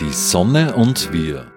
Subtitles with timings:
[0.00, 1.52] Die Sonne und wir.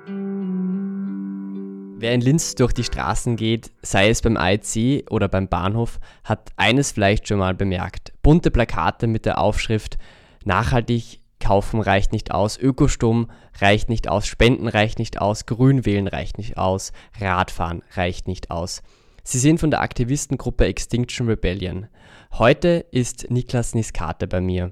[1.97, 6.51] Wer in Linz durch die Straßen geht, sei es beim IC oder beim Bahnhof, hat
[6.57, 8.11] eines vielleicht schon mal bemerkt.
[8.23, 9.97] Bunte Plakate mit der Aufschrift
[10.43, 13.29] Nachhaltig kaufen reicht nicht aus, Ökostrom
[13.59, 18.49] reicht nicht aus, Spenden reicht nicht aus, Grün wählen reicht nicht aus, Radfahren reicht nicht
[18.49, 18.81] aus.
[19.23, 21.87] Sie sind von der Aktivistengruppe Extinction Rebellion.
[22.33, 24.71] Heute ist Niklas Niskate bei mir.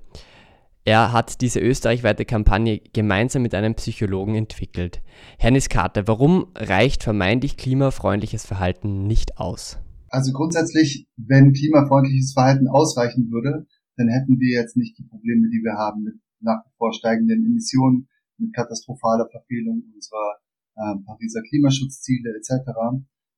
[0.90, 5.04] Er hat diese österreichweite Kampagne gemeinsam mit einem Psychologen entwickelt.
[5.38, 9.78] Herr Niskate, warum reicht vermeintlich klimafreundliches Verhalten nicht aus?
[10.07, 15.61] Also grundsätzlich, wenn klimafreundliches Verhalten ausreichen würde, dann hätten wir jetzt nicht die Probleme, die
[15.61, 18.08] wir haben mit nach wie vor steigenden Emissionen,
[18.39, 20.39] mit katastrophaler Verfehlung unserer
[20.75, 22.66] äh, Pariser Klimaschutzziele etc.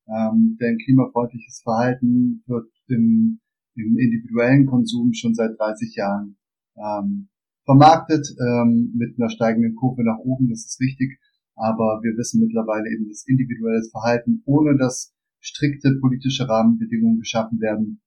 [0.07, 3.41] Ähm, denn klimafreundliches Verhalten wird im,
[3.75, 6.37] im individuellen Konsum schon seit 30 Jahren
[6.77, 7.27] ähm,
[7.71, 11.19] vermarktet ähm, mit einer steigenden Kurve nach oben, das ist richtig.
[11.55, 18.01] Aber wir wissen mittlerweile eben, dass individuelles Verhalten, ohne dass strikte politische Rahmenbedingungen geschaffen werden,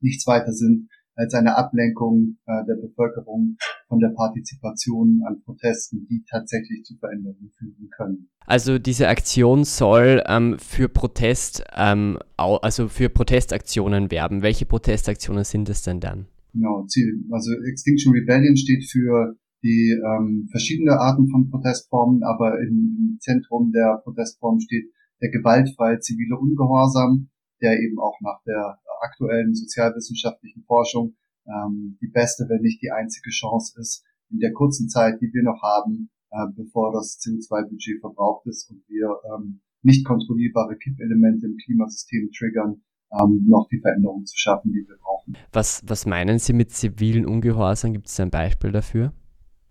[0.00, 3.56] nichts weiter sind als eine Ablenkung äh, der Bevölkerung
[3.88, 8.30] von der Partizipation an Protesten, die tatsächlich zu Veränderungen führen können.
[8.46, 14.42] Also diese Aktion soll ähm, für Protest, ähm, also für Protestaktionen werben.
[14.42, 16.28] Welche Protestaktionen sind es denn dann?
[16.58, 17.24] Genau, Ziel.
[17.30, 24.00] Also Extinction Rebellion steht für die ähm, verschiedene Arten von Protestformen, aber im Zentrum der
[24.02, 24.90] Protestform steht
[25.22, 27.30] der gewaltfreie zivile Ungehorsam,
[27.62, 31.14] der eben auch nach der aktuellen sozialwissenschaftlichen Forschung
[31.46, 35.44] ähm, die beste, wenn nicht die einzige Chance ist, in der kurzen Zeit, die wir
[35.44, 41.56] noch haben, äh, bevor das CO2-Budget verbraucht ist und wir ähm, nicht kontrollierbare Kippelemente im
[41.56, 45.36] Klimasystem triggern, ähm, noch die Veränderung zu schaffen, die wir brauchen.
[45.52, 47.92] Was, was meinen Sie mit zivilen Ungehorsam?
[47.92, 49.12] Gibt es ein Beispiel dafür?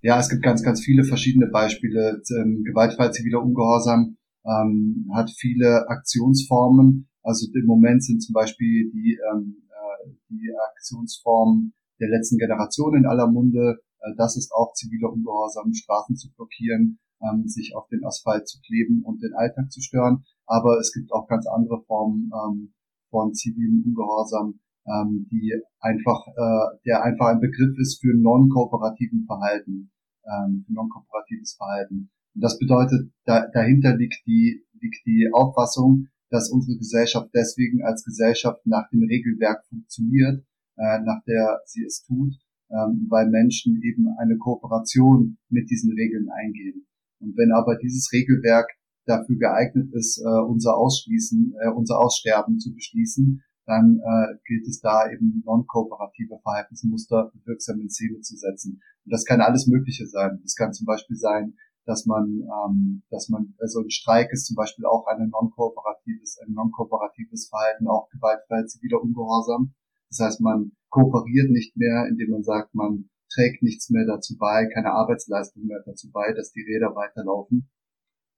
[0.01, 2.21] Ja, es gibt ganz, ganz viele verschiedene Beispiele.
[2.39, 7.09] Ähm, gewaltfrei ziviler Ungehorsam ähm, hat viele Aktionsformen.
[7.23, 13.05] Also im Moment sind zum Beispiel die, ähm, äh, die Aktionsformen der letzten Generation in
[13.05, 13.79] aller Munde.
[13.99, 18.59] Äh, das ist auch ziviler Ungehorsam, Straßen zu blockieren, ähm, sich auf den Asphalt zu
[18.61, 20.23] kleben und den Alltag zu stören.
[20.45, 22.73] Aber es gibt auch ganz andere Formen ähm,
[23.09, 29.91] von zivilem Ungehorsam, ähm, die einfach, äh, der einfach ein Begriff ist für non-kooperativen Verhalten,
[30.25, 32.09] ähm, für non-kooperatives Verhalten.
[32.35, 38.03] Und das bedeutet, da, dahinter liegt die, liegt die Auffassung, dass unsere Gesellschaft deswegen als
[38.03, 40.43] Gesellschaft nach dem Regelwerk funktioniert,
[40.77, 42.33] äh, nach der sie es tut,
[42.69, 46.85] ähm, weil Menschen eben eine Kooperation mit diesen Regeln eingehen.
[47.19, 48.69] Und wenn aber dieses Regelwerk
[49.07, 54.79] dafür geeignet ist, äh, unser Ausschließen, äh, unser Aussterben zu beschließen, dann äh, gilt es
[54.79, 58.81] da eben non-kooperative Verhaltensmuster wirksam in Szene zu setzen.
[59.05, 60.39] Und das kann alles Mögliche sein.
[60.41, 64.55] Das kann zum Beispiel sein, dass man, ähm, dass man, also ein Streik ist zum
[64.55, 69.73] Beispiel auch ein non-kooperatives, ein non-kooperatives Verhalten, auch gewaltfrei ziviler Ungehorsam.
[70.09, 74.67] Das heißt, man kooperiert nicht mehr, indem man sagt, man trägt nichts mehr dazu bei,
[74.73, 77.69] keine Arbeitsleistung mehr dazu bei, dass die Räder weiterlaufen,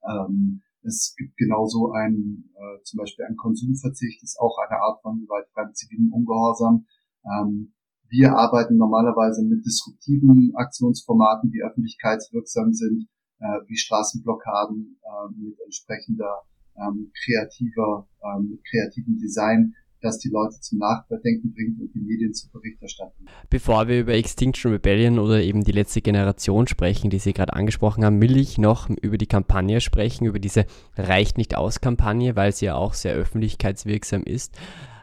[0.08, 5.20] ähm, es gibt genauso ein, äh, zum Beispiel ein Konsumverzicht, ist auch eine Art von
[5.20, 6.86] gewaltfreiem zivilen Ungehorsam.
[7.26, 7.74] Ähm,
[8.10, 13.08] wir arbeiten normalerweise mit disruptiven Aktionsformaten, die öffentlichkeitswirksam sind,
[13.40, 16.42] äh, wie Straßenblockaden äh, mit entsprechender
[16.76, 22.34] ähm, kreativer, ähm, mit kreativem Design das die Leute zum Nachdenken bringt und die Medien
[22.34, 23.26] zur Berichterstattung.
[23.50, 28.06] Bevor wir über Extinction Rebellion oder eben die letzte Generation sprechen, die Sie gerade angesprochen
[28.06, 30.66] haben, will ich noch über die Kampagne sprechen, über diese
[30.96, 34.58] Reicht nicht aus Kampagne, weil sie ja auch sehr öffentlichkeitswirksam ist.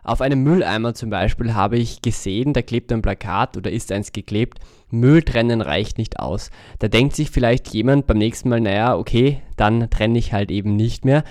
[0.06, 4.12] Auf einem Mülleimer zum Beispiel habe ich gesehen, da klebt ein Plakat oder ist eins
[4.12, 6.50] geklebt, Müll trennen reicht nicht aus.
[6.78, 10.76] Da denkt sich vielleicht jemand beim nächsten Mal, naja, okay, dann trenne ich halt eben
[10.76, 11.24] nicht mehr.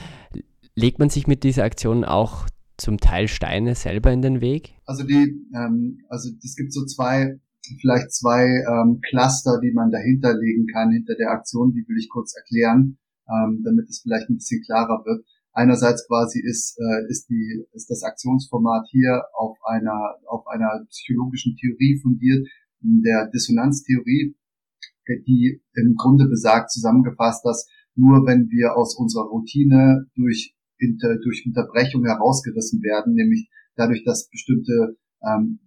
[0.76, 2.48] Legt man sich mit dieser Aktion auch
[2.78, 4.76] zum Teil Steine selber in den Weg?
[4.86, 7.40] Also die, ähm, also es gibt so zwei,
[7.82, 11.72] vielleicht zwei ähm, Cluster, die man dahinter legen kann hinter der Aktion.
[11.72, 12.98] Die will ich kurz erklären,
[13.30, 15.26] ähm, damit es vielleicht ein bisschen klarer wird.
[15.54, 21.56] Einerseits quasi ist äh, ist die ist das Aktionsformat hier auf einer auf einer psychologischen
[21.56, 22.46] Theorie fundiert,
[22.82, 24.36] der Dissonanztheorie,
[25.08, 31.44] die im Grunde besagt zusammengefasst, dass nur wenn wir aus unserer Routine durch inter, durch
[31.46, 35.60] Unterbrechung herausgerissen werden, nämlich dadurch, dass bestimmte ähm,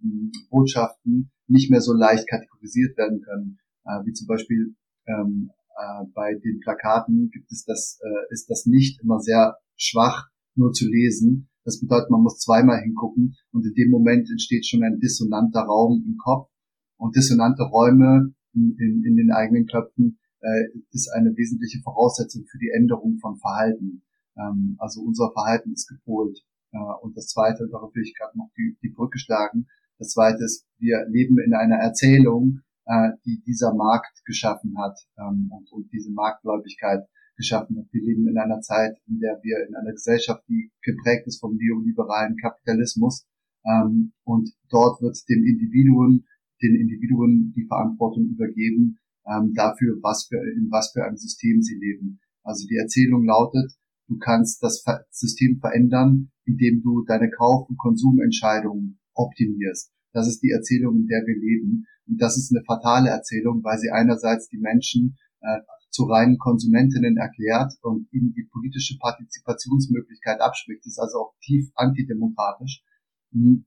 [0.49, 4.75] Botschaften nicht mehr so leicht kategorisiert werden können, äh, wie zum Beispiel
[5.07, 10.29] ähm, äh, bei den Plakaten gibt es das, äh, ist das nicht immer sehr schwach
[10.55, 11.49] nur zu lesen.
[11.63, 16.03] Das bedeutet, man muss zweimal hingucken und in dem Moment entsteht schon ein dissonanter Raum
[16.05, 16.49] im Kopf
[16.97, 22.57] und dissonante Räume in, in, in den eigenen Köpfen äh, ist eine wesentliche Voraussetzung für
[22.57, 24.03] die Änderung von Verhalten.
[24.39, 26.39] Ähm, also unser Verhalten ist gepolt.
[26.71, 30.45] Äh, und das Zweite, darauf will ich gerade noch die, die Brücke schlagen, das Zweite
[30.45, 35.91] ist, wir leben in einer Erzählung, äh, die dieser Markt geschaffen hat ähm, und, und
[35.91, 37.05] diese Marktgläubigkeit
[37.35, 37.85] geschaffen hat.
[37.91, 41.55] Wir leben in einer Zeit, in der wir in einer Gesellschaft, die geprägt ist vom
[41.55, 43.27] neoliberalen Kapitalismus,
[43.65, 46.25] ähm, und dort wird dem Individuum,
[46.61, 51.75] den Individuen die Verantwortung übergeben ähm, dafür, was für, in was für einem System sie
[51.75, 52.19] leben.
[52.43, 53.73] Also die Erzählung lautet,
[54.09, 59.93] du kannst das System verändern, indem du deine Kauf- und Konsumentscheidungen optimierst.
[60.11, 61.85] Das ist die Erzählung, in der wir leben.
[62.07, 65.59] Und das ist eine fatale Erzählung, weil sie einerseits die Menschen äh,
[65.91, 70.81] zu reinen Konsumentinnen erklärt und ihnen die politische Partizipationsmöglichkeit abspricht.
[70.85, 72.83] Das ist also auch tief antidemokratisch.
[73.31, 73.65] Mhm.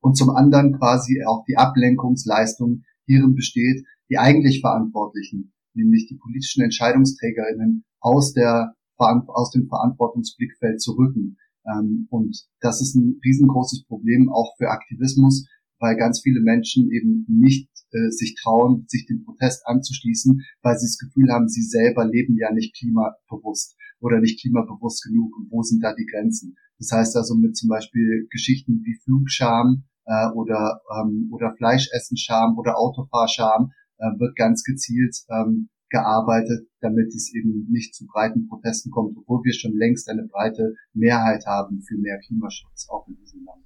[0.00, 6.62] Und zum anderen quasi auch die Ablenkungsleistung hierin besteht, die eigentlich Verantwortlichen, nämlich die politischen
[6.62, 11.36] Entscheidungsträgerinnen aus der aus dem Verantwortungsblickfeld zu rücken.
[11.66, 15.46] Ähm, und das ist ein riesengroßes Problem auch für Aktivismus,
[15.78, 20.86] weil ganz viele Menschen eben nicht äh, sich trauen, sich dem Protest anzuschließen, weil sie
[20.86, 25.62] das Gefühl haben, sie selber leben ja nicht klimabewusst oder nicht klimabewusst genug und wo
[25.62, 26.56] sind da die Grenzen.
[26.78, 32.78] Das heißt also mit zum Beispiel Geschichten wie Flugscham äh, oder, ähm, oder Fleischessenscham oder
[32.78, 39.16] Autofahrscham äh, wird ganz gezielt ähm, gearbeitet, damit es eben nicht zu breiten Protesten kommt,
[39.16, 43.62] obwohl wir schon längst eine breite Mehrheit haben für mehr Klimaschutz, auch in diesem Land.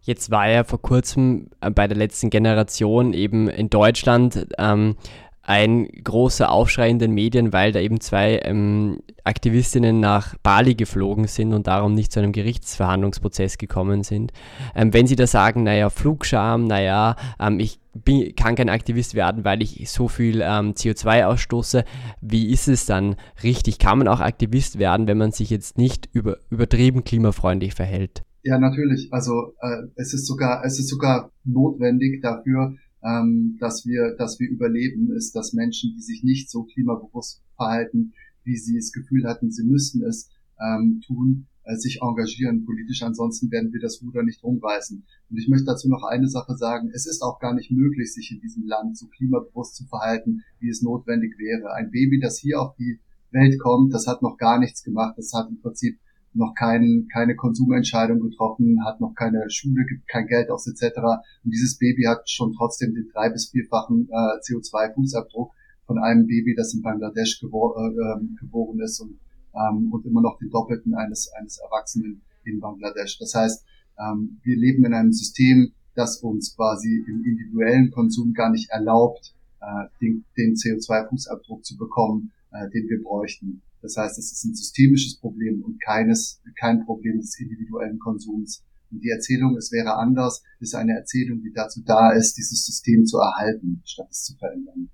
[0.00, 4.96] Jetzt war ja vor kurzem äh, bei der letzten Generation eben in Deutschland ähm,
[5.42, 11.26] ein großer Aufschrei in den Medien, weil da eben zwei ähm, Aktivistinnen nach Bali geflogen
[11.26, 14.32] sind und darum nicht zu einem Gerichtsverhandlungsprozess gekommen sind.
[14.74, 19.44] Ähm, wenn Sie da sagen, naja, Flugscham, naja, ähm, ich bin, kann kein Aktivist werden,
[19.44, 21.84] weil ich so viel ähm, CO2 ausstoße,
[22.20, 23.78] wie ist es dann richtig?
[23.78, 28.22] Kann man auch Aktivist werden, wenn man sich jetzt nicht über, übertrieben klimafreundlich verhält?
[28.44, 29.08] Ja, natürlich.
[29.12, 32.74] Also äh, es ist sogar, es ist sogar notwendig dafür,
[33.04, 38.12] ähm, dass wir, dass wir überleben, ist, dass Menschen, die sich nicht so klimabewusst verhalten,
[38.44, 43.02] wie sie das Gefühl hatten, sie müssten es ähm, tun, äh, sich engagieren politisch.
[43.02, 45.04] Ansonsten werden wir das Ruder nicht rumreißen.
[45.30, 46.90] Und ich möchte dazu noch eine Sache sagen.
[46.92, 50.68] Es ist auch gar nicht möglich, sich in diesem Land so klimabewusst zu verhalten, wie
[50.68, 51.72] es notwendig wäre.
[51.74, 52.98] Ein Baby, das hier auf die
[53.30, 55.14] Welt kommt, das hat noch gar nichts gemacht.
[55.16, 55.98] Das hat im Prinzip
[56.34, 60.98] noch kein, keine Konsumentscheidung getroffen, hat noch keine Schule, gibt kein Geld aus etc.
[61.44, 65.50] Und dieses Baby hat schon trotzdem den drei- bis vierfachen äh, CO2-Fußabdruck
[65.86, 69.18] von einem Baby, das in Bangladesch gebor äh, ähm, geboren ist und,
[69.54, 73.18] ähm, und immer noch den doppelten eines, eines Erwachsenen in Bangladesch.
[73.18, 73.64] Das heißt,
[73.98, 79.34] ähm, wir leben in einem System, das uns quasi im individuellen Konsum gar nicht erlaubt,
[79.60, 83.62] äh, den, den CO2-Fußabdruck zu bekommen, äh, den wir bräuchten.
[83.80, 88.64] Das heißt, es ist ein systemisches Problem und keines, kein Problem des individuellen Konsums.
[88.90, 93.06] Und die Erzählung, es wäre anders, ist eine Erzählung, die dazu da ist, dieses System
[93.06, 94.90] zu erhalten, statt es zu verändern.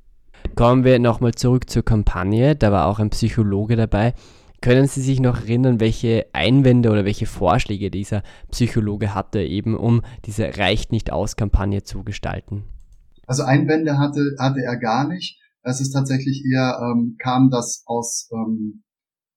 [0.55, 2.57] Kommen wir nochmal zurück zur Kampagne.
[2.57, 4.15] Da war auch ein Psychologe dabei.
[4.61, 10.03] Können Sie sich noch erinnern, welche Einwände oder welche Vorschläge dieser Psychologe hatte, eben um
[10.25, 12.65] diese Reicht nicht aus Kampagne zu gestalten?
[13.27, 15.39] Also Einwände hatte, hatte er gar nicht.
[15.69, 18.85] Es ist tatsächlich eher, ähm, kam das aus, ähm,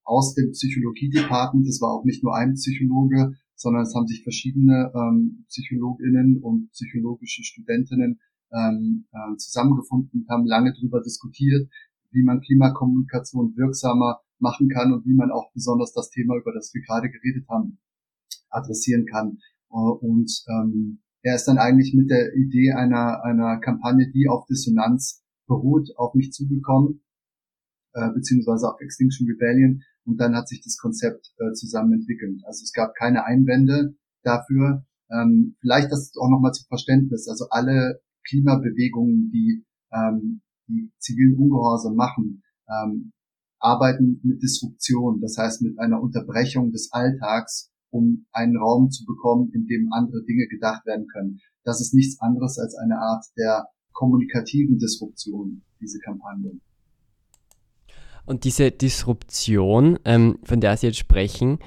[0.05, 1.67] aus dem Psychologie-Department.
[1.67, 6.71] Das war auch nicht nur ein Psychologe, sondern es haben sich verschiedene ähm, PsychologInnen und
[6.71, 8.21] psychologische Studentinnen
[8.53, 11.69] ähm, äh, zusammengefunden und haben lange darüber diskutiert,
[12.11, 16.73] wie man Klimakommunikation wirksamer machen kann und wie man auch besonders das Thema, über das
[16.73, 17.77] wir gerade geredet haben,
[18.49, 19.37] adressieren kann.
[19.69, 24.45] Äh, und ähm, er ist dann eigentlich mit der Idee einer, einer Kampagne, die auf
[24.45, 27.03] Dissonanz beruht, auf mich zugekommen,
[27.93, 32.41] äh, beziehungsweise auf Extinction Rebellion und dann hat sich das Konzept äh, zusammen entwickelt.
[32.45, 34.85] Also es gab keine Einwände dafür.
[35.11, 37.27] Ähm, vielleicht das auch nochmal zum Verständnis.
[37.27, 43.11] Also alle Klimabewegungen, die ähm, die zivilen Ungehorsam machen, ähm,
[43.59, 49.51] arbeiten mit Disruption, das heißt mit einer Unterbrechung des Alltags, um einen Raum zu bekommen,
[49.53, 51.39] in dem andere Dinge gedacht werden können.
[51.63, 56.51] Das ist nichts anderes als eine Art der kommunikativen Disruption, diese Kampagne.
[58.25, 61.59] Und diese Disruption, ähm, von der Sie jetzt sprechen,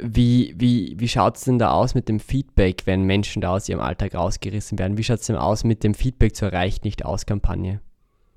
[0.00, 3.68] wie, wie, wie schaut es denn da aus mit dem Feedback, wenn Menschen da aus
[3.68, 4.98] ihrem Alltag rausgerissen werden?
[4.98, 7.80] Wie schaut es denn aus mit dem Feedback zur Reicht nicht aus Kampagne?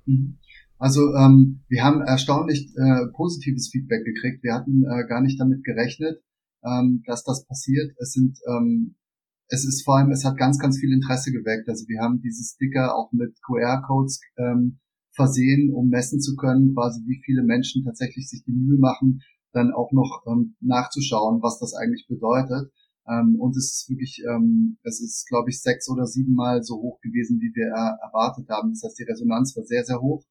[0.05, 0.37] Mhm.
[0.79, 4.43] Also ähm, wir haben erstaunlich äh, positives Feedback gekriegt.
[4.43, 6.21] Wir hatten äh, gar nicht damit gerechnet,
[6.63, 7.93] ähm, dass das passiert.
[7.97, 8.95] Es sind ähm,
[9.49, 11.69] es ist vor allem, es hat ganz, ganz viel Interesse geweckt.
[11.69, 14.79] Also wir haben diese Sticker auch mit QR-Codes ähm,
[15.15, 19.73] versehen, um messen zu können, quasi wie viele Menschen tatsächlich sich die Mühe machen, dann
[19.73, 22.71] auch noch ähm, nachzuschauen, was das eigentlich bedeutet.
[23.07, 26.99] Ähm, und es ist wirklich, ähm, es ist, glaube ich, sechs oder siebenmal so hoch
[27.01, 28.71] gewesen, wie wir äh, erwartet haben.
[28.71, 30.23] Das heißt, die Resonanz war sehr, sehr hoch.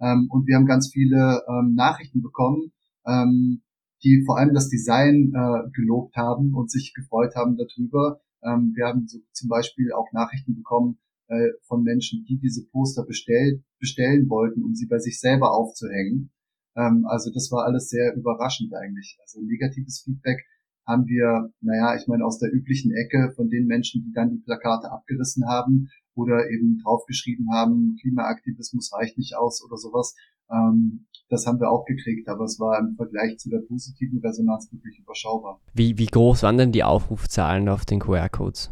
[0.00, 2.72] Ähm, und wir haben ganz viele ähm, Nachrichten bekommen,
[3.06, 3.62] ähm,
[4.02, 8.20] die vor allem das Design äh, gelobt haben und sich gefreut haben darüber.
[8.44, 13.04] Ähm, wir haben so zum Beispiel auch Nachrichten bekommen äh, von Menschen, die diese Poster
[13.04, 16.30] bestellt, bestellen wollten, um sie bei sich selber aufzuhängen.
[16.76, 19.18] Ähm, also das war alles sehr überraschend eigentlich.
[19.22, 20.44] Also negatives Feedback
[20.86, 24.42] haben wir, naja, ich meine, aus der üblichen Ecke von den Menschen, die dann die
[24.42, 30.14] Plakate abgerissen haben oder eben draufgeschrieben haben, Klimaaktivismus reicht nicht aus oder sowas.
[30.50, 34.70] Ähm, das haben wir auch gekriegt, aber es war im Vergleich zu der positiven Resonanz
[34.70, 35.60] wirklich überschaubar.
[35.72, 38.70] Wie, wie groß waren denn die Aufrufzahlen auf den QR-Codes?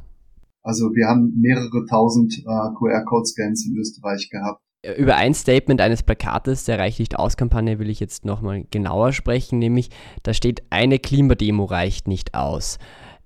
[0.63, 4.61] Also wir haben mehrere tausend äh, QR-Code-Scans in Österreich gehabt.
[4.97, 9.13] Über ein Statement eines Plakates der Reicht nicht aus Kampagne will ich jetzt nochmal genauer
[9.13, 9.91] sprechen, nämlich
[10.23, 12.79] da steht, eine Klimademo reicht nicht aus.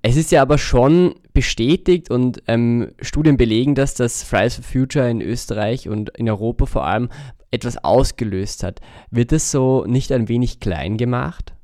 [0.07, 5.09] Es ist ja aber schon bestätigt und ähm, Studien belegen, dass das Fridays for Future
[5.09, 7.09] in Österreich und in Europa vor allem
[7.51, 8.83] etwas ausgelöst hat.
[9.11, 11.55] Wird es so nicht ein wenig klein gemacht?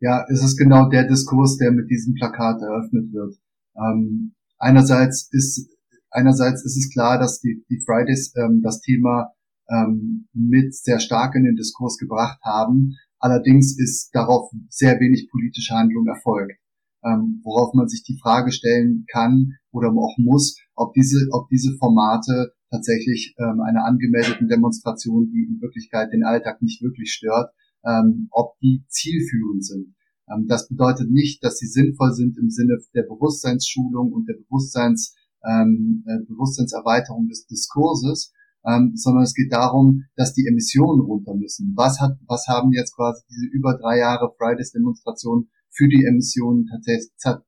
[0.00, 3.36] Ja, es ist genau der Diskurs, der mit diesem Plakat eröffnet wird.
[3.76, 5.70] Ähm, einerseits ist
[6.10, 9.32] einerseits ist es klar, dass die, die Fridays ähm, das Thema
[9.70, 12.96] ähm, mit sehr stark in den Diskurs gebracht haben.
[13.20, 16.58] Allerdings ist darauf sehr wenig politische Handlung erfolgt,
[17.04, 21.76] ähm, worauf man sich die Frage stellen kann oder auch muss, ob diese, ob diese
[21.78, 27.52] Formate tatsächlich ähm, einer angemeldeten Demonstration, die in Wirklichkeit den Alltag nicht wirklich stört,
[27.84, 29.94] ähm, ob die zielführend sind.
[30.28, 35.14] Ähm, das bedeutet nicht, dass sie sinnvoll sind im Sinne der Bewusstseinsschulung und der Bewusstseins
[35.46, 38.32] ähm, äh, Bewusstseinserweiterung des Diskurses,
[38.66, 41.74] ähm, sondern es geht darum, dass die Emissionen runter müssen.
[41.76, 46.68] Was hat, was haben jetzt quasi diese über drei Jahre Fridays-Demonstration für die Emissionen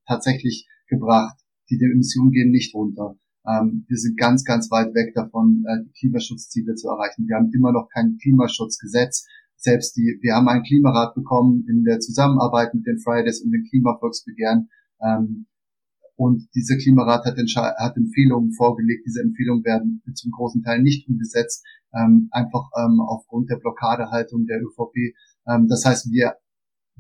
[0.06, 1.38] tatsächlich gebracht?
[1.70, 3.16] Die Emissionen gehen nicht runter.
[3.46, 7.26] Ähm, wir sind ganz, ganz weit weg davon, äh, die Klimaschutzziele zu erreichen.
[7.28, 9.26] Wir haben immer noch kein Klimaschutzgesetz.
[9.56, 13.64] Selbst die, wir haben einen Klimarat bekommen in der Zusammenarbeit mit den Fridays und den
[13.70, 14.68] Klimavolksbegehren.
[15.00, 15.46] Ähm,
[16.16, 19.06] und dieser Klimarat hat, hat Empfehlungen vorgelegt.
[19.06, 21.64] Diese Empfehlungen werden zum großen Teil nicht umgesetzt,
[21.94, 25.14] ähm, einfach ähm, aufgrund der Blockadehaltung der ÖVP.
[25.46, 26.34] Ähm, das heißt, wir,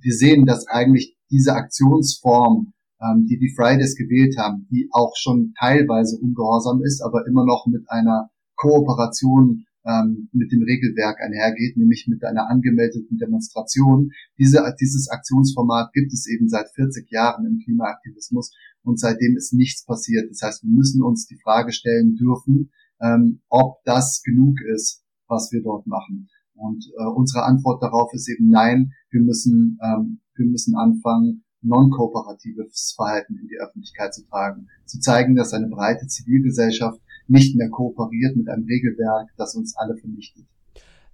[0.00, 5.52] wir sehen, dass eigentlich diese Aktionsform, ähm, die die Fridays gewählt haben, die auch schon
[5.58, 12.06] teilweise ungehorsam ist, aber immer noch mit einer Kooperation ähm, mit dem Regelwerk einhergeht, nämlich
[12.08, 14.10] mit einer angemeldeten Demonstration.
[14.38, 18.52] Diese, dieses Aktionsformat gibt es eben seit 40 Jahren im Klimaaktivismus
[18.82, 20.28] und seitdem ist nichts passiert.
[20.30, 25.52] Das heißt, wir müssen uns die Frage stellen dürfen, ähm, ob das genug ist, was
[25.52, 26.28] wir dort machen.
[26.54, 32.94] Und äh, unsere Antwort darauf ist eben nein, wir müssen, ähm, wir müssen anfangen, non-kooperatives
[32.96, 38.36] Verhalten in die Öffentlichkeit zu tragen, zu zeigen, dass eine breite Zivilgesellschaft nicht mehr kooperiert
[38.36, 40.44] mit einem Regelwerk, das uns alle vernichtet.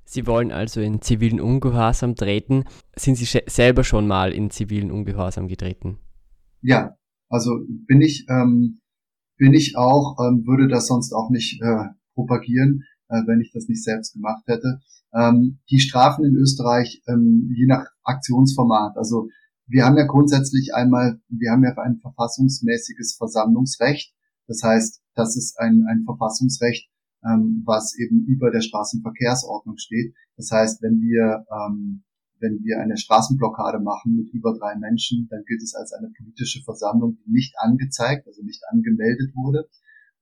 [0.04, 2.64] Sie wollen also in zivilen Ungehorsam treten.
[2.96, 5.98] Sind Sie selber schon mal in zivilen Ungehorsam getreten?
[6.60, 6.96] Ja,
[7.28, 8.80] also bin ich, ähm,
[9.38, 13.68] bin ich auch, ähm, würde das sonst auch nicht äh, propagieren, äh, wenn ich das
[13.68, 14.80] nicht selbst gemacht hätte.
[15.14, 19.28] Ähm, die Strafen in Österreich, ähm, je nach Aktionsformat, also
[19.66, 24.14] wir haben ja grundsätzlich einmal, wir haben ja ein verfassungsmäßiges Versammlungsrecht.
[24.46, 26.90] Das heißt, das ist ein, ein Verfassungsrecht,
[27.24, 30.14] ähm, was eben über der Straßenverkehrsordnung steht.
[30.36, 32.04] Das heißt, wenn wir ähm,
[32.42, 36.62] wenn wir eine Straßenblockade machen mit über drei Menschen, dann gilt es als eine politische
[36.64, 39.68] Versammlung, die nicht angezeigt, also nicht angemeldet wurde.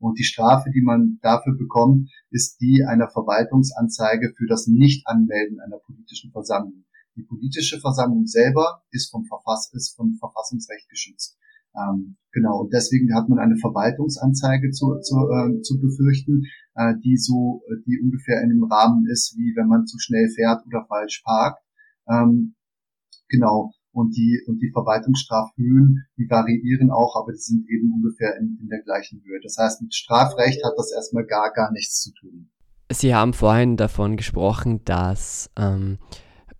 [0.00, 5.78] Und die Strafe, die man dafür bekommt, ist die einer Verwaltungsanzeige für das Nicht-Anmelden einer
[5.78, 6.85] politischen Versammlung.
[7.16, 11.37] Die politische Versammlung selber ist vom, Verfass ist vom Verfassungsrecht geschützt.
[11.76, 17.16] Ähm, genau, und deswegen hat man eine Verwaltungsanzeige zu, zu, äh, zu befürchten, äh, die
[17.16, 21.23] so, die ungefähr in dem Rahmen ist, wie wenn man zu schnell fährt oder falsch
[21.25, 21.62] parkt.
[22.09, 22.54] Ähm,
[23.28, 28.59] genau, und die, und die Verwaltungsstrafhöhen, die variieren auch, aber die sind eben ungefähr in,
[28.61, 29.40] in der gleichen Höhe.
[29.42, 32.50] Das heißt, mit Strafrecht hat das erstmal gar, gar nichts zu tun.
[32.92, 35.99] Sie haben vorhin davon gesprochen, dass ähm,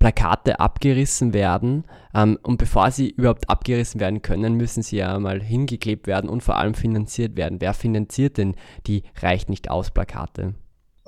[0.01, 1.85] Plakate abgerissen werden.
[2.15, 6.43] Ähm, und bevor sie überhaupt abgerissen werden können, müssen sie ja mal hingeklebt werden und
[6.43, 7.61] vor allem finanziert werden.
[7.61, 8.57] Wer finanziert denn
[8.87, 10.55] die Reicht nicht aus Plakate?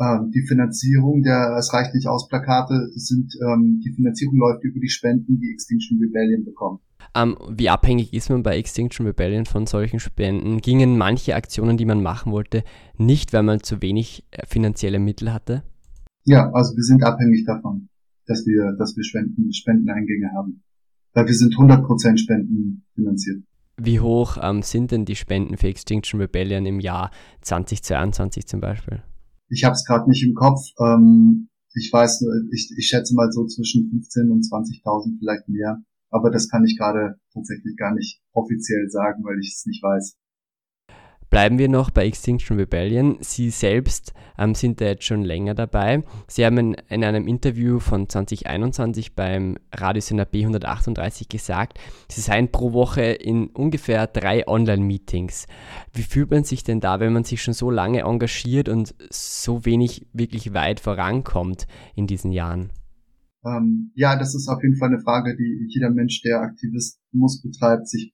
[0.03, 4.81] Ähm, die Finanzierung der Es reicht nicht aus Plakate sind, ähm, die Finanzierung läuft über
[4.81, 6.81] die Spenden, die Extinction Rebellion bekommt.
[7.17, 10.61] Um, wie abhängig ist man bei Extinction Rebellion von solchen Spenden?
[10.61, 12.65] Gingen manche Aktionen, die man machen wollte,
[12.97, 15.63] nicht, weil man zu wenig äh, finanzielle Mittel hatte?
[16.25, 17.89] Ja, also wir sind abhängig davon,
[18.27, 20.63] dass wir, dass wir Spenden, Spendeneingänge haben.
[21.13, 23.43] Weil wir sind 100% Spenden finanziert.
[23.77, 27.11] Wie hoch ähm, sind denn die Spenden für Extinction Rebellion im Jahr
[27.43, 29.03] 2022 zum Beispiel?
[29.53, 30.61] Ich habe es gerade nicht im Kopf.
[30.81, 35.83] Ähm, ich weiß, ich, ich schätze mal so zwischen 15 und 20.000 vielleicht mehr.
[36.11, 40.17] Aber das kann ich gerade tatsächlich gar nicht offiziell sagen, weil ich es nicht weiß.
[41.33, 43.17] Bleiben wir noch bei Extinction Rebellion.
[43.21, 46.05] Sie selbst ähm, sind da jetzt schon länger dabei.
[46.29, 52.75] Sie haben in, in einem Interview von 2021 beim Radiosender B138 gesagt, Sie seien pro
[52.75, 55.47] Woche in ungefähr drei Online-Meetings.
[55.95, 59.65] Wie fühlt man sich denn da, wenn man sich schon so lange engagiert und so
[59.65, 62.73] wenig wirklich weit vorankommt in diesen Jahren?
[63.47, 67.89] Ähm, ja, das ist auf jeden Fall eine Frage, die jeder Mensch, der Aktivismus betreibt,
[67.89, 68.13] sich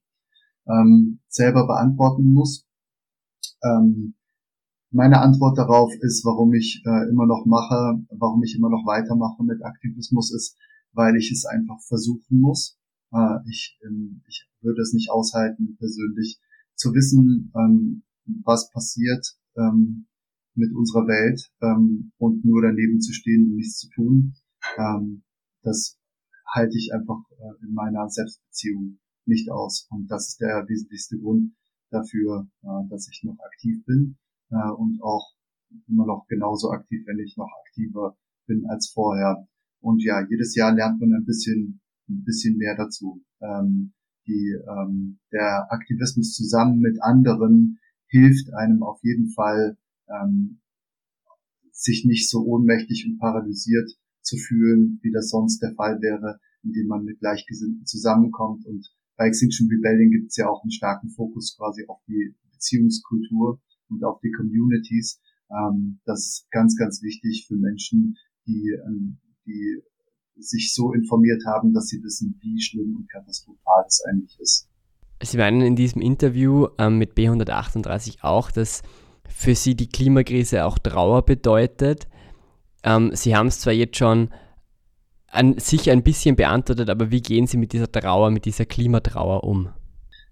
[0.68, 2.67] ähm, selber beantworten muss.
[3.62, 4.14] Ähm,
[4.90, 9.44] meine Antwort darauf ist, warum ich äh, immer noch mache, warum ich immer noch weitermache
[9.44, 10.56] mit Aktivismus, ist,
[10.92, 12.78] weil ich es einfach versuchen muss.
[13.12, 16.40] Äh, ich, ähm, ich würde es nicht aushalten, persönlich
[16.74, 18.02] zu wissen, ähm,
[18.44, 20.06] was passiert ähm,
[20.54, 24.34] mit unserer Welt ähm, und nur daneben zu stehen und nichts zu tun.
[24.76, 25.22] Ähm,
[25.62, 25.98] das
[26.54, 29.86] halte ich einfach äh, in meiner Selbstbeziehung nicht aus.
[29.90, 31.52] Und das ist der wesentlichste Grund,
[31.90, 34.16] dafür, äh, dass ich noch aktiv bin
[34.50, 35.34] äh, und auch
[35.86, 38.16] immer noch genauso aktiv, wenn ich noch aktiver
[38.46, 39.46] bin als vorher.
[39.80, 43.22] Und ja, jedes Jahr lernt man ein bisschen, ein bisschen mehr dazu.
[43.40, 43.92] Ähm,
[44.26, 47.78] die, ähm, der Aktivismus zusammen mit anderen
[48.08, 49.78] hilft einem auf jeden Fall,
[50.08, 50.60] ähm,
[51.72, 53.90] sich nicht so ohnmächtig und paralysiert
[54.22, 59.26] zu fühlen, wie das sonst der Fall wäre, indem man mit Gleichgesinnten zusammenkommt und bei
[59.26, 63.60] Extinction Rebellion gibt es ja auch einen starken Fokus quasi auf die Beziehungskultur
[63.90, 65.20] und auf die Communities.
[65.50, 69.82] Ähm, das ist ganz, ganz wichtig für Menschen, die, ähm, die
[70.36, 74.68] sich so informiert haben, dass sie wissen, wie schlimm und katastrophal es eigentlich ist.
[75.20, 78.82] Sie meinen in diesem Interview ähm, mit B138 auch, dass
[79.28, 82.06] für Sie die Klimakrise auch Trauer bedeutet.
[82.84, 84.30] Ähm, Sie haben es zwar jetzt schon
[85.30, 89.44] an sich ein bisschen beantwortet, aber wie gehen Sie mit dieser Trauer, mit dieser Klimatrauer
[89.44, 89.68] um?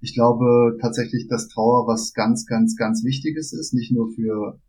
[0.00, 4.61] Ich glaube tatsächlich, dass Trauer was ganz, ganz, ganz Wichtiges ist, nicht nur für,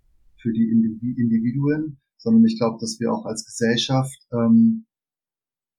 [0.41, 4.85] für die Individuen, sondern ich glaube, dass wir auch als Gesellschaft ähm,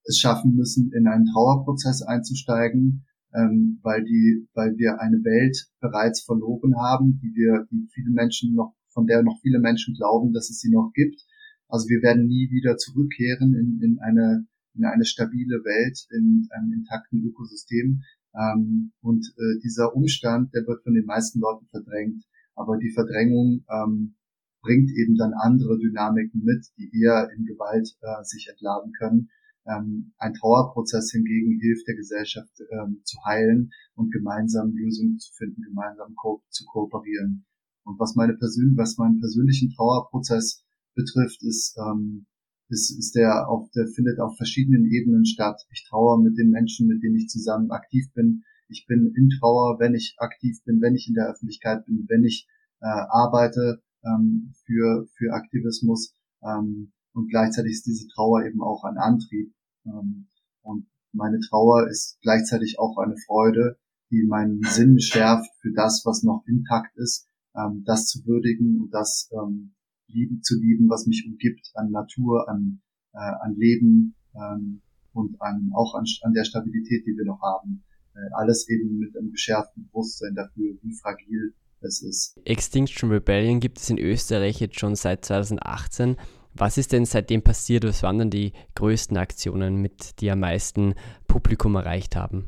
[0.04, 6.22] es schaffen müssen, in einen Trauerprozess einzusteigen, ähm, weil die, weil wir eine Welt bereits
[6.22, 10.48] verloren haben, die wir, die viele Menschen noch, von der noch viele Menschen glauben, dass
[10.48, 11.20] es sie noch gibt
[11.68, 14.46] also wir werden nie wieder zurückkehren in, in eine
[14.78, 18.02] in eine stabile Welt, in einem intakten Ökosystem.
[18.34, 22.22] Ähm, und äh, dieser Umstand, der wird von den meisten Leuten verdrängt.
[22.54, 24.14] Aber die Verdrängung ähm,
[24.62, 29.30] bringt eben dann andere Dynamiken mit, die eher in Gewalt äh, sich entladen können.
[29.66, 35.62] Ähm, ein Trauerprozess hingegen hilft der Gesellschaft ähm, zu heilen und gemeinsam Lösungen zu finden,
[35.62, 37.44] gemeinsam ko zu kooperieren.
[37.84, 40.64] Und was meine persön was meinen persönlichen Trauerprozess
[40.98, 42.26] betrifft, ist, ähm,
[42.68, 45.62] ist, ist der auf, der findet auf verschiedenen Ebenen statt.
[45.70, 48.42] Ich trauere mit den Menschen, mit denen ich zusammen aktiv bin.
[48.68, 52.24] Ich bin in Trauer, wenn ich aktiv bin, wenn ich in der Öffentlichkeit bin, wenn
[52.24, 52.48] ich
[52.80, 56.14] äh, arbeite ähm, für, für Aktivismus.
[56.42, 59.54] Ähm, und gleichzeitig ist diese Trauer eben auch ein Antrieb.
[59.86, 60.28] Ähm,
[60.62, 63.78] und meine Trauer ist gleichzeitig auch eine Freude,
[64.10, 68.92] die meinen Sinn schärft für das, was noch intakt ist, ähm, das zu würdigen und
[68.92, 69.74] das ähm,
[70.08, 72.80] lieben zu lieben, was mich umgibt, an Natur, an,
[73.12, 77.84] äh, an Leben ähm, und an, auch an, an der Stabilität, die wir noch haben.
[78.14, 82.40] Äh, alles eben mit einem geschärften Bewusstsein dafür, wie fragil es ist.
[82.44, 86.16] Extinction Rebellion gibt es in Österreich jetzt schon seit 2018.
[86.54, 87.84] Was ist denn seitdem passiert?
[87.84, 90.94] Was waren denn die größten Aktionen, mit die am meisten
[91.28, 92.46] Publikum erreicht haben?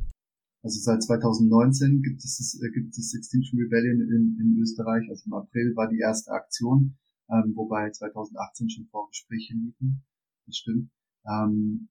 [0.63, 5.09] Also seit 2019 gibt es, äh, gibt es Extinction Rebellion in, in Österreich.
[5.09, 6.99] Also im April war die erste Aktion
[7.31, 10.05] ähm, wobei 2018 schon Vorgespräche liefen.
[10.47, 10.91] Das stimmt.
[11.27, 11.89] Ähm,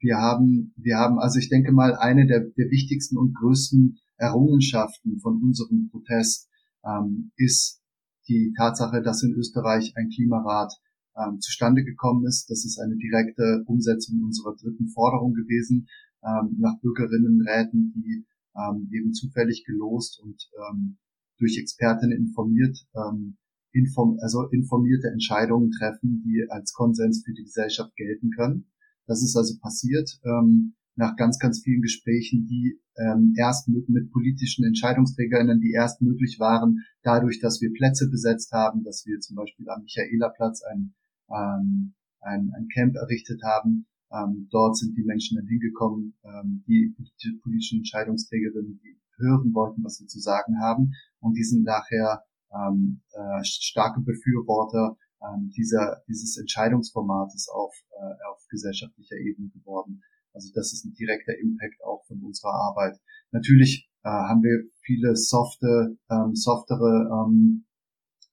[0.00, 5.20] wir haben, wir haben, also ich denke mal, eine der, der wichtigsten und größten Errungenschaften
[5.20, 6.48] von unserem Protest
[6.84, 7.80] ähm, ist
[8.28, 10.72] die Tatsache, dass in Österreich ein Klimarat
[11.16, 12.50] ähm, zustande gekommen ist.
[12.50, 15.88] Das ist eine direkte Umsetzung unserer dritten Forderung gewesen,
[16.24, 18.26] ähm, nach Bürgerinnenräten, die
[18.56, 20.98] ähm, eben zufällig gelost und ähm,
[21.38, 23.36] durch Expertinnen informiert ähm,
[23.72, 28.66] inform also informierte Entscheidungen treffen, die als Konsens für die Gesellschaft gelten können.
[29.06, 34.12] Das ist also passiert ähm, nach ganz, ganz vielen Gesprächen, die ähm, erst mit, mit
[34.12, 39.36] politischen EntscheidungsträgerInnen, die erst möglich waren, dadurch, dass wir Plätze besetzt haben, dass wir zum
[39.36, 40.94] Beispiel am Michaelerplatz ein,
[41.30, 43.86] ähm, ein, ein Camp errichtet haben.
[44.12, 46.94] Ähm, dort sind die Menschen dann hingekommen, ähm, die
[47.42, 50.92] politischen Entscheidungsträgerinnen, die hören wollten, was wir zu sagen haben.
[51.20, 52.22] Und die sind nachher
[52.54, 60.02] ähm, äh, starke Befürworter ähm, dieser, dieses Entscheidungsformates auf, äh, auf gesellschaftlicher Ebene geworden.
[60.34, 62.98] Also das ist ein direkter Impact auch von unserer Arbeit.
[63.30, 67.66] Natürlich äh, haben wir viele softe, ähm, softere ähm,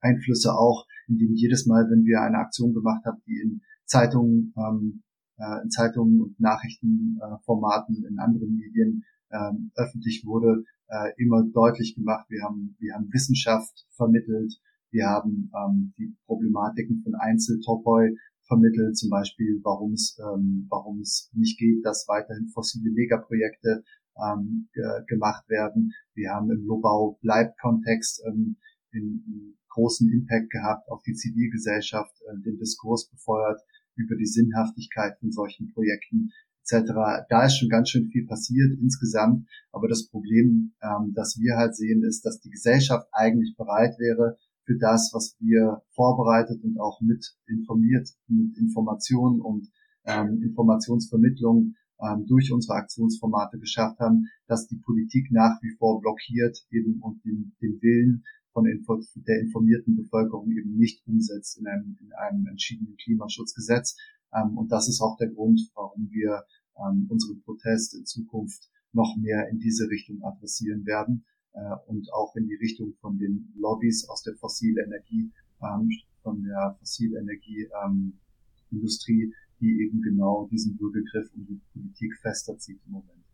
[0.01, 5.03] Einflüsse auch, indem jedes Mal, wenn wir eine Aktion gemacht haben, die in Zeitungen, ähm,
[5.37, 11.95] äh, in Zeitungen und Nachrichtenformaten äh, in anderen Medien ähm, öffentlich wurde, äh, immer deutlich
[11.95, 12.25] gemacht.
[12.29, 14.53] Wir haben, wir haben Wissenschaft vermittelt,
[14.91, 18.15] wir haben ähm, die Problematiken von Einzeltopoi
[18.47, 23.83] vermittelt, zum Beispiel, warum es ähm, warum es nicht geht, dass weiterhin fossile Megaprojekte
[24.17, 24.67] ähm,
[25.07, 25.93] gemacht werden.
[26.15, 28.57] Wir haben im Lobau bleibt Kontext ähm,
[28.93, 33.61] den großen Impact gehabt auf die Zivilgesellschaft, äh, den Diskurs befeuert
[33.95, 36.31] über die Sinnhaftigkeit von solchen Projekten
[36.69, 37.25] etc.
[37.29, 39.47] Da ist schon ganz schön viel passiert insgesamt.
[39.71, 44.37] Aber das Problem, ähm, das wir halt sehen, ist, dass die Gesellschaft eigentlich bereit wäre
[44.65, 49.67] für das, was wir vorbereitet und auch mit informiert, mit Informationen und
[50.05, 56.57] ähm, Informationsvermittlung ähm, durch unsere Aktionsformate geschafft haben, dass die Politik nach wie vor blockiert
[56.71, 61.97] eben und den, den Willen von Info der informierten Bevölkerung eben nicht umsetzt in einem,
[62.01, 63.97] in einem entschiedenen Klimaschutzgesetz.
[64.33, 66.43] Ähm, und das ist auch der Grund, warum wir
[66.85, 72.35] ähm, unseren Protest in Zukunft noch mehr in diese Richtung adressieren werden äh, und auch
[72.35, 75.89] in die Richtung von den Lobbys aus der fossilen Energie, ähm,
[76.23, 82.93] von der Fossilenergieindustrie, ähm, die eben genau diesen Bürgergriff und die Politik fester zieht im
[82.93, 83.25] Moment.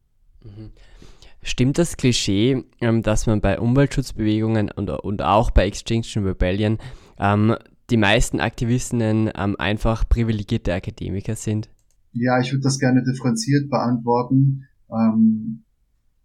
[0.44, 0.72] Mhm.
[1.42, 6.80] Stimmt das Klischee, ähm, dass man bei Umweltschutzbewegungen und, und auch bei Extinction Rebellion
[7.20, 7.56] ähm,
[7.92, 11.70] die meisten Aktivistinnen ähm, einfach privilegierte Akademiker sind?
[12.18, 14.70] Ja, ich würde das gerne differenziert beantworten.
[14.90, 15.66] Ähm,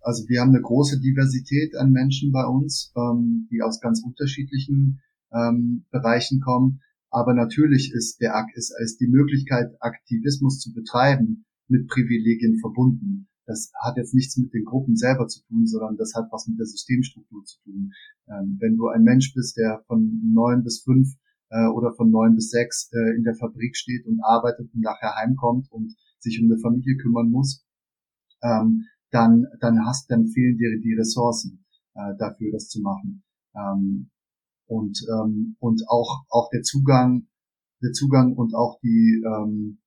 [0.00, 5.00] also wir haben eine große Diversität an Menschen bei uns, ähm, die aus ganz unterschiedlichen
[5.32, 6.80] ähm, Bereichen kommen.
[7.10, 13.26] Aber natürlich ist der ist, ist die Möglichkeit, Aktivismus zu betreiben, mit Privilegien verbunden.
[13.46, 16.56] Das hat jetzt nichts mit den Gruppen selber zu tun, sondern das hat was mit
[16.60, 17.90] der Systemstruktur zu tun.
[18.28, 21.16] Ähm, wenn du ein Mensch bist, der von neun bis fünf
[21.50, 25.14] äh, oder von neun bis sechs äh, in der Fabrik steht und arbeitet und nachher
[25.16, 27.64] heimkommt und sich um eine Familie kümmern muss,
[28.42, 33.22] ähm, dann, dann hast, dann fehlen dir die Ressourcen äh, dafür, das zu machen.
[33.54, 34.10] Ähm,
[34.66, 37.26] und, ähm, und auch, auch der Zugang,
[37.82, 39.80] der Zugang und auch die, ähm,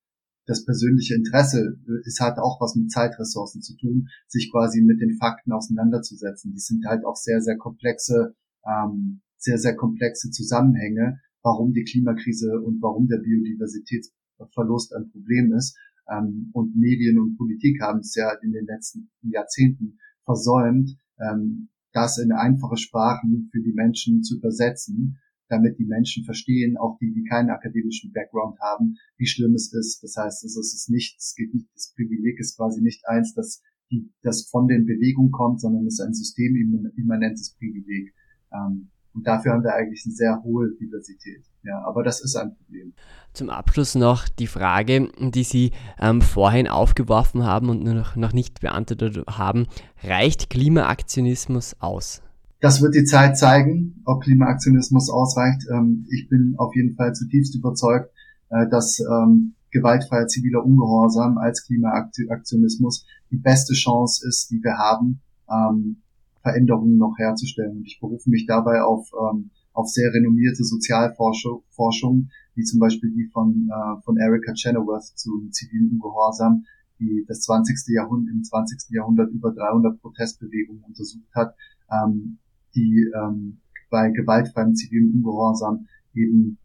[0.46, 5.16] das persönliche Interesse ist halt auch was mit Zeitressourcen zu tun, sich quasi mit den
[5.18, 6.52] Fakten auseinanderzusetzen.
[6.54, 12.60] Das sind halt auch sehr, sehr komplexe, ähm, sehr, sehr komplexe Zusammenhänge, warum die Klimakrise
[12.62, 15.78] und warum der Biodiversitätsverlust ein Problem ist.
[16.10, 22.18] Ähm, und Medien und Politik haben es ja in den letzten Jahrzehnten versäumt, ähm, das
[22.18, 27.26] in einfache Sprachen für die Menschen zu übersetzen, damit die Menschen verstehen, auch die, die
[27.26, 30.02] keinen akademischen Background haben, wie schlimm es ist.
[30.02, 33.62] Das heißt, es ist nicht, es geht nicht, das Privileg ist quasi nicht eins, das,
[33.92, 38.14] die, das von den Bewegungen kommt, sondern es ist ein systemimmanentes Privileg.
[38.52, 41.44] Ähm, und dafür haben wir eigentlich eine sehr hohe Diversität.
[41.64, 42.94] Ja, aber das ist ein Problem.
[43.34, 48.60] Zum Abschluss noch die Frage, die Sie ähm, vorhin aufgeworfen haben und noch, noch nicht
[48.60, 49.68] beantwortet haben.
[50.04, 52.22] Reicht Klimaaktionismus aus?
[52.60, 55.64] Das wird die Zeit zeigen, ob Klimaaktionismus ausreicht.
[55.72, 58.10] Ähm, ich bin auf jeden Fall zutiefst überzeugt,
[58.50, 65.22] äh, dass ähm, gewaltfreier ziviler Ungehorsam als Klimaaktionismus die beste Chance ist, die wir haben,
[65.50, 66.03] ähm,
[66.44, 67.78] Veränderungen noch herzustellen.
[67.78, 73.12] Und ich berufe mich dabei auf, ähm, auf sehr renommierte Sozialforschung, Forschung, wie zum Beispiel
[73.12, 76.66] die von, äh, von Erica Chenoweth zu zivilen Ungehorsam,
[77.00, 77.94] die das 20.
[77.96, 78.94] Jahrhundert, im 20.
[78.94, 81.56] Jahrhundert über 300 Protestbewegungen untersucht hat,
[81.90, 82.38] ähm,
[82.76, 86.58] die ähm, bei gewaltfreiem zivilen Ungehorsam eben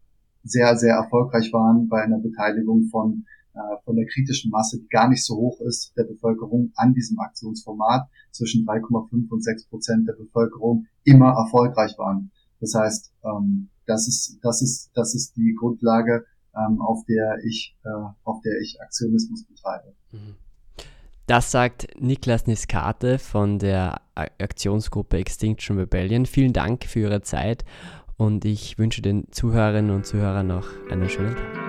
[0.43, 3.25] sehr, sehr erfolgreich waren bei einer Beteiligung von
[3.83, 8.07] von der kritischen Masse, die gar nicht so hoch ist, der Bevölkerung an diesem Aktionsformat
[8.31, 12.31] zwischen 3,5 und 6 Prozent der Bevölkerung immer erfolgreich waren.
[12.59, 17.75] Das heißt, ähm, das ist das ist das ist die Grundlage, ähm, auf der ich
[17.83, 17.89] äh,
[18.23, 19.93] auf der ich Aktionismus betreibe.
[20.11, 20.35] Mhm.
[21.25, 26.25] Das sagt Niklas Niskate von der Aktionsgruppe Extinction Rebellion.
[26.25, 27.65] Vielen Dank für Ihre Zeit
[28.17, 31.68] und ich wünsche den Zuhörerinnen und Zuhörern noch einen schönen Tag.